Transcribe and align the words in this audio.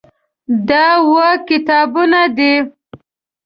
دا 0.67 0.83
اووه 0.97 1.29
کتابونه 1.47 2.21
دي. 2.37 2.53